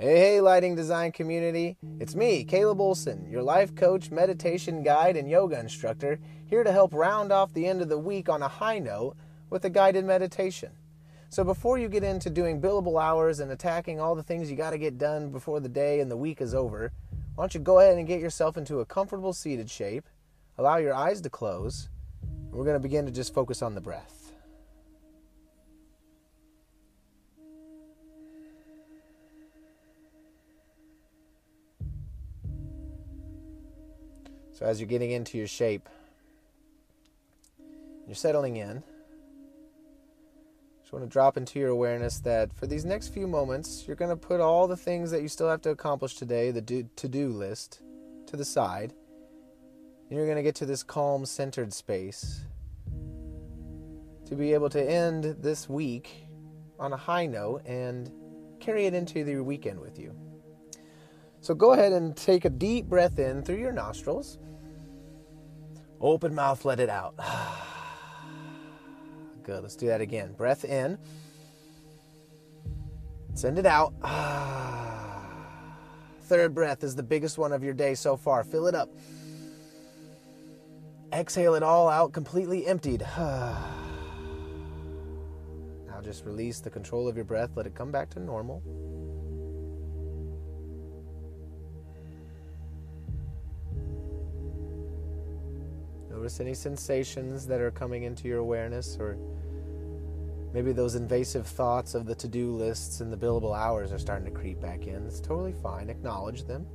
lighting 0.00 0.74
design 0.74 1.12
community. 1.12 1.76
It's 1.98 2.14
me, 2.14 2.42
Caleb 2.44 2.80
Olson, 2.80 3.26
your 3.30 3.42
life 3.42 3.74
coach, 3.74 4.10
meditation 4.10 4.82
guide, 4.82 5.16
and 5.16 5.28
yoga 5.28 5.60
instructor, 5.60 6.18
here 6.46 6.64
to 6.64 6.72
help 6.72 6.94
round 6.94 7.32
off 7.32 7.52
the 7.52 7.66
end 7.66 7.82
of 7.82 7.90
the 7.90 7.98
week 7.98 8.30
on 8.30 8.42
a 8.42 8.48
high 8.48 8.78
note 8.78 9.16
with 9.50 9.64
a 9.66 9.70
guided 9.70 10.06
meditation. 10.06 10.70
So 11.28 11.44
before 11.44 11.76
you 11.78 11.88
get 11.88 12.02
into 12.02 12.30
doing 12.30 12.62
billable 12.62 13.00
hours 13.00 13.40
and 13.40 13.52
attacking 13.52 14.00
all 14.00 14.14
the 14.14 14.22
things 14.22 14.50
you 14.50 14.56
got 14.56 14.70
to 14.70 14.78
get 14.78 14.96
done 14.96 15.30
before 15.30 15.60
the 15.60 15.68
day 15.68 16.00
and 16.00 16.10
the 16.10 16.16
week 16.16 16.40
is 16.40 16.54
over, 16.54 16.92
why 17.34 17.42
don't 17.42 17.54
you 17.54 17.60
go 17.60 17.80
ahead 17.80 17.98
and 17.98 18.06
get 18.06 18.20
yourself 18.20 18.56
into 18.56 18.80
a 18.80 18.86
comfortable 18.86 19.34
seated 19.34 19.68
shape, 19.68 20.08
allow 20.56 20.78
your 20.78 20.94
eyes 20.94 21.20
to 21.20 21.30
close, 21.30 21.90
and 22.22 22.52
we're 22.52 22.64
going 22.64 22.74
to 22.74 22.80
begin 22.80 23.04
to 23.04 23.12
just 23.12 23.34
focus 23.34 23.60
on 23.60 23.74
the 23.74 23.80
breath. 23.82 24.19
So, 34.60 34.66
as 34.66 34.78
you're 34.78 34.88
getting 34.88 35.10
into 35.10 35.38
your 35.38 35.46
shape, 35.46 35.88
you're 38.06 38.14
settling 38.14 38.56
in. 38.56 38.82
Just 40.82 40.92
want 40.92 41.02
to 41.02 41.08
drop 41.08 41.38
into 41.38 41.58
your 41.58 41.70
awareness 41.70 42.18
that 42.20 42.52
for 42.52 42.66
these 42.66 42.84
next 42.84 43.08
few 43.08 43.26
moments, 43.26 43.84
you're 43.86 43.96
going 43.96 44.10
to 44.10 44.16
put 44.16 44.38
all 44.38 44.68
the 44.68 44.76
things 44.76 45.10
that 45.12 45.22
you 45.22 45.28
still 45.28 45.48
have 45.48 45.62
to 45.62 45.70
accomplish 45.70 46.16
today, 46.16 46.50
the 46.50 46.84
to 46.94 47.08
do 47.08 47.30
list, 47.30 47.80
to 48.26 48.36
the 48.36 48.44
side. 48.44 48.92
And 50.10 50.18
you're 50.18 50.26
going 50.26 50.36
to 50.36 50.42
get 50.42 50.56
to 50.56 50.66
this 50.66 50.82
calm, 50.82 51.24
centered 51.24 51.72
space 51.72 52.42
to 54.26 54.34
be 54.34 54.52
able 54.52 54.68
to 54.68 54.82
end 54.82 55.36
this 55.40 55.70
week 55.70 56.26
on 56.78 56.92
a 56.92 56.98
high 56.98 57.24
note 57.24 57.62
and 57.64 58.12
carry 58.60 58.84
it 58.84 58.92
into 58.92 59.20
your 59.20 59.42
weekend 59.42 59.80
with 59.80 59.98
you. 59.98 60.14
So 61.40 61.54
go 61.54 61.72
ahead 61.72 61.92
and 61.92 62.16
take 62.16 62.44
a 62.44 62.50
deep 62.50 62.86
breath 62.86 63.18
in 63.18 63.42
through 63.42 63.58
your 63.58 63.72
nostrils. 63.72 64.38
Open 66.00 66.34
mouth, 66.34 66.64
let 66.64 66.80
it 66.80 66.88
out. 66.88 67.14
Good. 69.42 69.62
Let's 69.62 69.76
do 69.76 69.86
that 69.86 70.00
again. 70.00 70.32
Breath 70.34 70.64
in. 70.64 70.98
Send 73.34 73.58
it 73.58 73.66
out. 73.66 73.94
Third 76.22 76.54
breath 76.54 76.84
is 76.84 76.94
the 76.94 77.02
biggest 77.02 77.38
one 77.38 77.52
of 77.52 77.64
your 77.64 77.74
day 77.74 77.94
so 77.94 78.16
far. 78.16 78.44
Fill 78.44 78.66
it 78.66 78.74
up. 78.74 78.90
Exhale 81.12 81.54
it 81.54 81.62
all 81.62 81.88
out, 81.88 82.12
completely 82.12 82.66
emptied. 82.66 83.04
now 83.18 83.56
just 86.02 86.24
release 86.24 86.60
the 86.60 86.70
control 86.70 87.08
of 87.08 87.16
your 87.16 87.24
breath. 87.24 87.50
Let 87.56 87.66
it 87.66 87.74
come 87.74 87.90
back 87.90 88.10
to 88.10 88.20
normal. 88.20 88.62
Notice 96.20 96.38
any 96.38 96.52
sensations 96.52 97.46
that 97.46 97.62
are 97.62 97.70
coming 97.70 98.02
into 98.02 98.28
your 98.28 98.40
awareness, 98.40 98.98
or 99.00 99.16
maybe 100.52 100.70
those 100.70 100.94
invasive 100.94 101.46
thoughts 101.46 101.94
of 101.94 102.04
the 102.04 102.14
to 102.16 102.28
do 102.28 102.54
lists 102.54 103.00
and 103.00 103.10
the 103.10 103.16
billable 103.16 103.56
hours 103.56 103.90
are 103.90 103.98
starting 103.98 104.26
to 104.26 104.30
creep 104.30 104.60
back 104.60 104.86
in. 104.86 105.06
It's 105.06 105.18
totally 105.18 105.54
fine. 105.54 105.88
Acknowledge 105.88 106.44
them. 106.44 106.66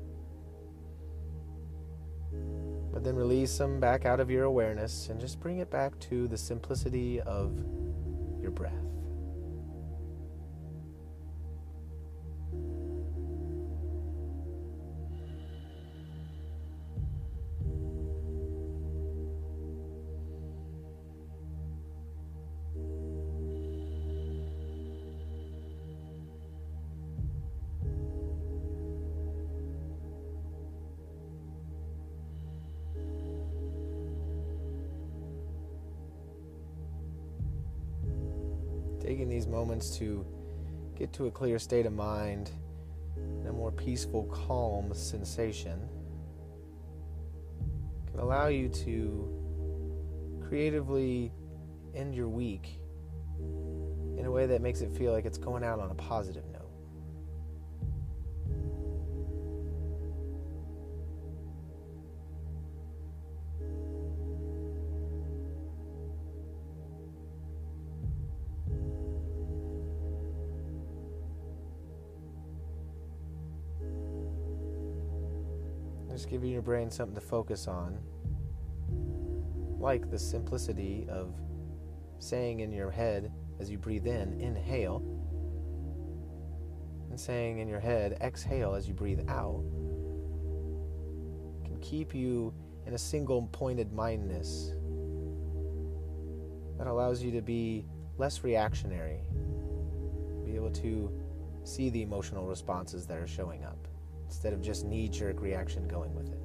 But 2.91 3.03
then 3.03 3.15
release 3.15 3.55
them 3.55 3.79
back 3.79 4.03
out 4.03 4.19
of 4.19 4.31
your 4.31 4.45
awareness 4.45 5.09
and 5.09 5.19
just 5.19 5.39
bring 5.39 5.59
it 5.59 5.69
back 5.69 5.99
to 6.09 6.27
the 6.27 6.39
simplicity 6.39 7.21
of 7.21 7.55
your 8.41 8.49
breath. 8.49 8.73
Taking 39.05 39.29
these 39.29 39.45
moments 39.45 39.97
to 39.97 40.25
get 40.97 41.13
to 41.13 41.27
a 41.27 41.31
clear 41.31 41.59
state 41.59 41.85
of 41.85 41.93
mind 41.93 42.49
and 43.15 43.47
a 43.47 43.53
more 43.53 43.71
peaceful, 43.71 44.23
calm 44.25 44.93
sensation 44.93 45.79
can 48.09 48.19
allow 48.19 48.47
you 48.47 48.67
to 48.69 50.41
creatively 50.47 51.31
end 51.93 52.15
your 52.15 52.29
week 52.29 52.79
in 54.17 54.23
a 54.25 54.31
way 54.31 54.45
that 54.47 54.61
makes 54.61 54.81
it 54.81 54.91
feel 54.97 55.11
like 55.11 55.25
it's 55.25 55.37
going 55.37 55.63
out 55.63 55.79
on 55.79 55.91
a 55.91 55.95
positive 55.95 56.45
note. 56.51 56.54
Just 76.15 76.29
giving 76.29 76.49
your 76.49 76.61
brain 76.61 76.89
something 76.89 77.13
to 77.13 77.19
focus 77.19 77.67
on, 77.67 77.99
like 79.81 80.09
the 80.09 80.17
simplicity 80.17 81.05
of 81.09 81.33
saying 82.19 82.61
in 82.61 82.71
your 82.71 82.89
head 82.89 83.33
as 83.59 83.69
you 83.69 83.77
breathe 83.77 84.07
in, 84.07 84.39
inhale, 84.39 85.03
and 87.09 87.19
saying 87.19 87.57
in 87.57 87.67
your 87.67 87.81
head, 87.81 88.17
exhale 88.21 88.75
as 88.75 88.87
you 88.87 88.93
breathe 88.93 89.27
out, 89.27 89.61
can 91.65 91.77
keep 91.81 92.15
you 92.15 92.53
in 92.85 92.93
a 92.93 92.97
single 92.97 93.49
pointed 93.51 93.91
mindness 93.91 94.71
that 96.77 96.87
allows 96.87 97.21
you 97.21 97.31
to 97.31 97.41
be 97.41 97.83
less 98.17 98.41
reactionary, 98.41 99.19
be 100.45 100.55
able 100.55 100.71
to 100.71 101.11
see 101.65 101.89
the 101.89 102.01
emotional 102.01 102.47
responses 102.47 103.05
that 103.05 103.17
are 103.17 103.27
showing 103.27 103.65
up 103.65 103.89
instead 104.25 104.53
of 104.53 104.61
just 104.61 104.85
knee 104.85 105.07
jerk 105.07 105.41
reaction 105.41 105.87
going 105.87 106.13
with 106.15 106.31
it. 106.31 106.44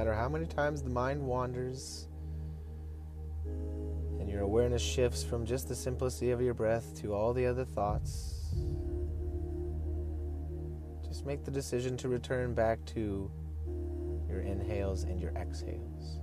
Matter 0.00 0.14
how 0.14 0.30
many 0.30 0.46
times 0.46 0.80
the 0.80 0.88
mind 0.88 1.20
wanders 1.20 2.08
and 4.18 4.30
your 4.30 4.40
awareness 4.40 4.80
shifts 4.80 5.22
from 5.22 5.44
just 5.44 5.68
the 5.68 5.74
simplicity 5.74 6.30
of 6.30 6.40
your 6.40 6.54
breath 6.54 6.98
to 6.98 7.12
all 7.12 7.34
the 7.34 7.44
other 7.44 7.66
thoughts, 7.66 8.54
just 11.06 11.26
make 11.26 11.44
the 11.44 11.50
decision 11.50 11.98
to 11.98 12.08
return 12.08 12.54
back 12.54 12.82
to 12.86 13.30
your 14.26 14.40
inhales 14.40 15.02
and 15.02 15.20
your 15.20 15.32
exhales. 15.32 16.19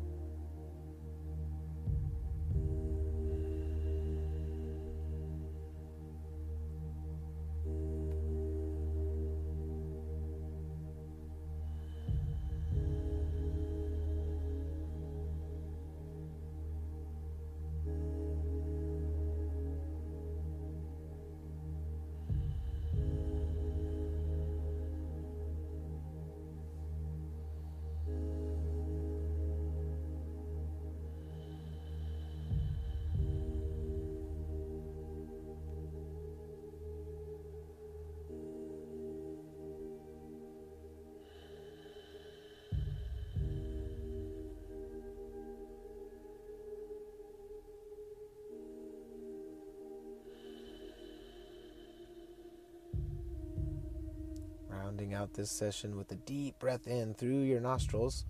Rounding 54.97 55.13
out 55.13 55.35
this 55.35 55.51
session 55.51 55.95
with 55.95 56.11
a 56.11 56.15
deep 56.15 56.57
breath 56.57 56.87
in 56.87 57.13
through 57.13 57.41
your 57.41 57.59
nostrils. 57.59 58.25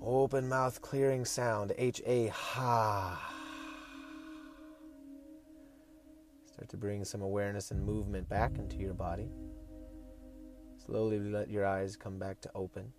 Open 0.00 0.48
mouth 0.48 0.80
clearing 0.80 1.26
sound, 1.26 1.74
H 1.76 2.00
A 2.06 2.28
ha. 2.28 3.20
Start 6.46 6.70
to 6.70 6.78
bring 6.78 7.04
some 7.04 7.20
awareness 7.20 7.70
and 7.70 7.84
movement 7.84 8.30
back 8.30 8.56
into 8.56 8.78
your 8.78 8.94
body. 8.94 9.28
Slowly 10.86 11.20
let 11.20 11.50
your 11.50 11.66
eyes 11.66 11.94
come 11.94 12.18
back 12.18 12.40
to 12.40 12.50
open. 12.54 12.94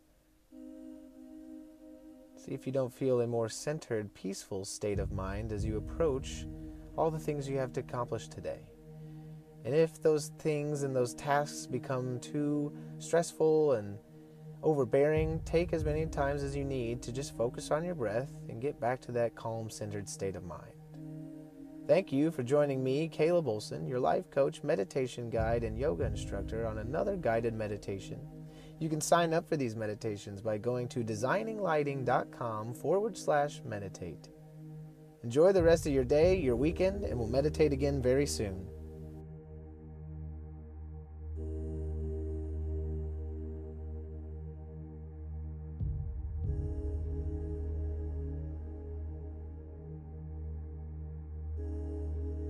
See 2.36 2.52
if 2.52 2.68
you 2.68 2.72
don't 2.72 2.94
feel 2.94 3.22
a 3.22 3.26
more 3.26 3.50
centered, 3.50 4.14
peaceful 4.14 4.64
state 4.64 5.00
of 5.00 5.12
mind 5.12 5.52
as 5.52 5.66
you 5.66 5.78
approach 5.78 6.46
all 6.96 7.10
the 7.10 7.18
things 7.18 7.50
you 7.50 7.58
have 7.58 7.74
to 7.74 7.80
accomplish 7.80 8.28
today. 8.28 8.60
And 9.66 9.74
if 9.74 10.02
those 10.02 10.32
things 10.40 10.84
and 10.84 10.96
those 10.96 11.14
tasks 11.14 11.66
become 11.66 12.20
too 12.20 12.74
stressful 13.00 13.74
and 13.74 13.98
overbearing, 14.62 15.42
take 15.46 15.74
as 15.74 15.86
many 15.86 16.06
times 16.06 16.44
as 16.44 16.56
you 16.56 16.66
need 16.66 17.02
to 17.04 17.12
just 17.12 17.36
focus 17.38 17.72
on 17.72 17.84
your 17.84 17.96
breath 17.96 18.32
and 18.50 18.62
get 18.62 18.80
back 18.80 19.00
to 19.02 19.12
that 19.14 19.36
calm, 19.36 19.70
centered 19.70 20.10
state 20.10 20.36
of 20.36 20.44
mind. 20.44 20.74
Thank 21.86 22.14
you 22.14 22.32
for 22.32 22.44
joining 22.44 22.82
me, 22.82 23.10
Caleb 23.10 23.48
Olson, 23.48 23.88
your 23.88 24.00
life 24.00 24.30
coach, 24.30 24.64
meditation 24.64 25.30
guide, 25.30 25.66
and 25.66 25.78
yoga 25.78 26.06
instructor, 26.06 26.66
on 26.66 26.78
another 26.78 27.18
guided 27.18 27.54
meditation. 27.54 28.20
You 28.80 28.90
can 28.90 29.02
sign 29.02 29.34
up 29.34 29.48
for 29.48 29.58
these 29.58 29.76
meditations 29.76 30.42
by 30.42 30.58
going 30.58 30.88
to 30.90 31.04
designinglighting.com 31.04 32.74
forward 32.74 33.18
slash 33.18 33.62
meditate. 33.66 34.30
Enjoy 35.24 35.52
the 35.52 35.64
rest 35.64 35.86
of 35.86 35.94
your 35.94 36.04
day, 36.04 36.38
your 36.38 36.56
weekend, 36.56 37.04
and 37.04 37.18
we'll 37.18 37.28
meditate 37.28 37.74
again 37.74 38.02
very 38.02 38.26
soon. 38.26 38.68